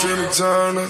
Timmy 0.00 0.32
Turner. 0.32 0.88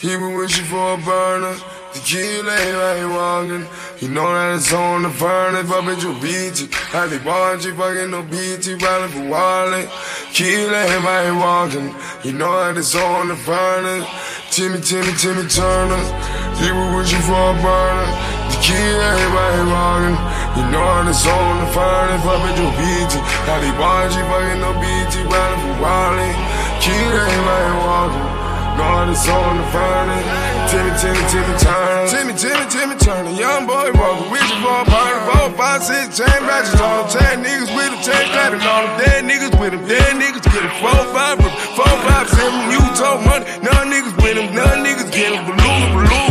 He 0.00 0.08
been 0.20 0.36
wishing 0.36 0.66
for 0.66 0.92
a 0.92 0.98
burner. 0.98 1.56
The 1.96 2.00
kid 2.04 2.44
ain't 2.44 2.76
right 2.76 3.08
walking. 3.08 3.64
You 4.04 4.12
know 4.12 4.28
that 4.28 4.60
it's 4.60 4.70
on 4.70 5.00
the 5.00 5.08
furnace, 5.08 5.64
but 5.64 5.80
bitch, 5.88 6.04
you 6.04 6.12
beat 6.20 6.60
it. 6.60 6.68
How 6.92 7.08
they 7.08 7.16
want 7.24 7.64
you 7.64 7.72
fucking 7.72 8.12
no 8.12 8.20
BT, 8.20 8.76
riding 8.76 9.16
for 9.16 9.24
wallet. 9.32 9.88
Kill 10.36 10.68
everybody 10.76 11.32
walking. 11.40 11.88
You 12.20 12.36
know 12.36 12.52
that 12.52 12.76
it's 12.76 12.92
on 12.92 13.32
the 13.32 13.36
furnace. 13.48 14.04
Timmy, 14.52 14.84
Timmy, 14.84 15.16
Timmy 15.16 15.48
Turner. 15.48 16.04
He 16.60 16.68
was 16.68 16.88
wishing 17.00 17.24
for 17.24 17.40
a 17.40 17.56
burner. 17.64 18.08
The 18.52 18.56
kid 18.60 19.00
everybody 19.00 19.64
walking. 19.72 20.16
You 20.60 20.64
know 20.68 20.84
that 20.84 21.08
it's 21.08 21.24
on 21.24 21.64
the 21.64 21.68
furnace, 21.72 22.20
but 22.28 22.44
bitch, 22.44 22.60
you 22.60 22.68
beat 22.76 23.08
it. 23.08 23.24
How 23.48 23.56
they 23.56 23.72
want 23.80 24.12
you 24.12 24.24
fucking 24.28 24.60
no 24.60 24.76
BT, 24.76 25.24
riding 25.32 25.60
for 25.64 25.74
wallet. 25.80 26.60
Everybody 26.80 27.36
walking. 27.40 27.49
God 28.80 29.12
is 29.12 29.28
on 29.28 29.60
the 29.60 29.66
furnace. 29.76 30.24
Timmy, 30.72 30.92
Timmy, 30.96 31.20
Timmy 31.28 31.54
Turner. 31.60 32.08
Timmy, 32.08 32.32
Timmy, 32.32 32.64
Timmy 32.72 32.96
Turner. 32.96 33.28
Young 33.36 33.68
boy 33.68 33.92
walking 33.92 34.32
with 34.32 34.40
you 34.40 34.56
for 34.64 34.80
a 34.80 34.84
party. 34.88 35.20
Four, 35.28 35.48
five, 35.60 35.82
six, 35.84 36.16
chain 36.16 36.40
batches 36.48 36.80
on 36.80 37.04
him. 37.12 37.44
Niggas 37.44 37.68
with 37.76 37.92
him, 37.92 38.00
ten 38.00 38.24
clapping 38.32 38.64
on 38.64 38.88
him. 38.88 38.92
Dead 39.04 39.20
niggas 39.28 39.52
with 39.60 39.76
him, 39.76 39.84
dead 39.84 40.16
niggas 40.16 40.48
get 40.48 40.64
him. 40.64 40.72
Four, 40.80 40.96
five, 41.12 41.36
four, 41.76 41.92
five, 42.08 42.26
seven. 42.32 42.72
You 42.72 42.80
told 42.96 43.20
money. 43.28 43.44
None 43.60 43.92
niggas 43.92 44.16
with 44.16 44.36
him, 44.40 44.48
none 44.56 44.80
niggas 44.80 45.12
get 45.12 45.28
him. 45.36 45.44
Beluga, 45.44 45.86
beluga, 45.92 46.29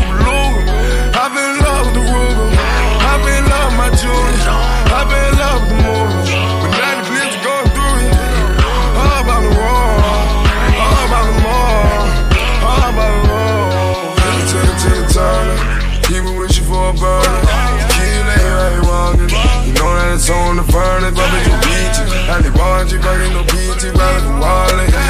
on 20.32 20.58
the 20.58 20.64
furnace, 20.64 21.16
but 21.16 21.30
you 21.46 21.56
beat 21.66 21.96
you. 21.98 22.08
How 22.30 22.42
they 22.42 22.52
want 22.52 22.92
you, 22.92 23.02
fucking 23.02 23.34
no 23.34 23.44
PT, 23.44 23.96
riding 23.98 24.26
for 24.26 24.40
wallet. 24.40 25.09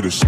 I'm 0.00 0.06
the 0.06 0.08
greatest. 0.08 0.24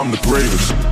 I'm 0.00 0.10
the 0.12 0.20
greatest. 0.22 0.89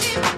Thank 0.00 0.24
you. 0.24 0.29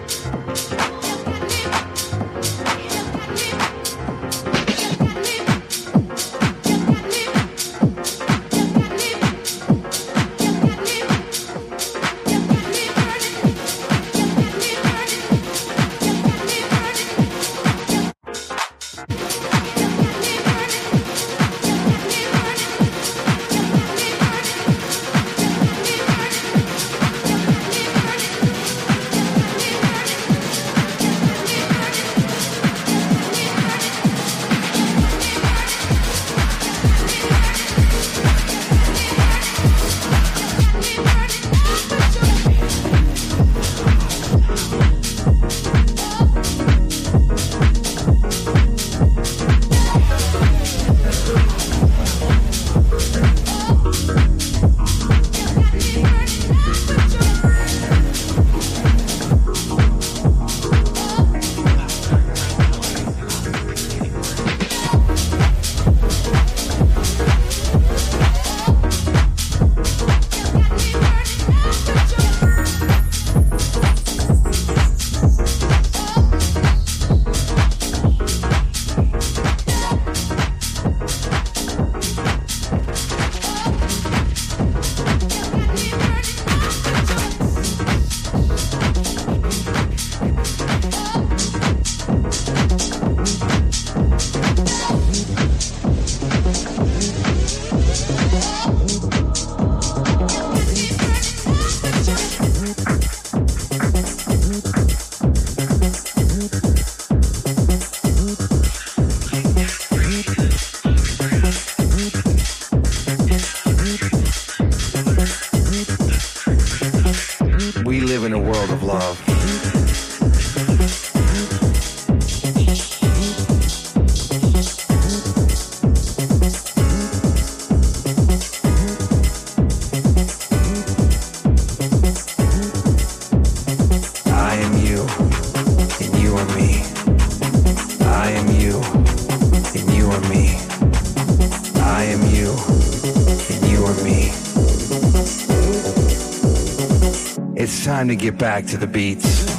Time 147.92 148.08
to 148.08 148.16
get 148.16 148.38
back 148.38 148.64
to 148.64 148.78
the 148.78 148.86
beats. 148.86 149.51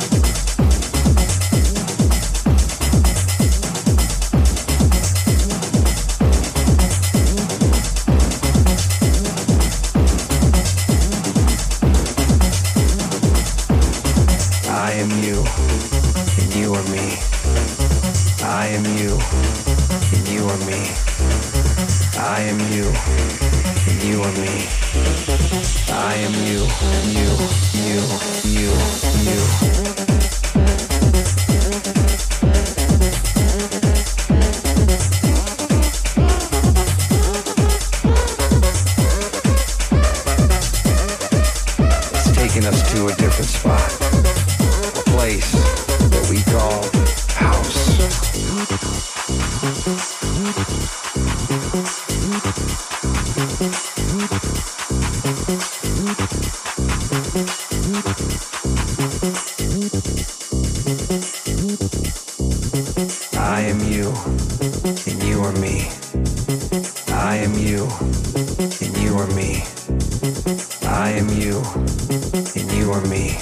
are 72.94 73.02
me. 73.08 73.38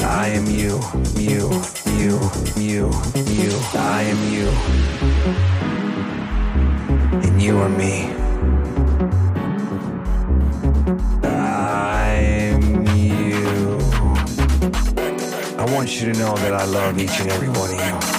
I 0.00 0.28
am 0.28 0.44
you, 0.46 0.78
you, 1.16 1.48
you, 1.96 2.20
you, 2.56 2.90
you. 3.24 3.52
I 3.72 4.02
am 4.12 4.20
you. 4.30 4.48
And 7.26 7.40
you 7.40 7.58
are 7.58 7.70
me. 7.70 8.10
I'm 11.26 12.86
you. 12.94 13.78
I 15.56 15.64
want 15.72 15.98
you 15.98 16.12
to 16.12 16.18
know 16.18 16.36
that 16.36 16.52
I 16.52 16.64
love 16.66 16.98
each 16.98 17.18
and 17.20 17.30
every 17.30 17.48
one 17.48 17.70
of 17.72 18.10
you. 18.12 18.15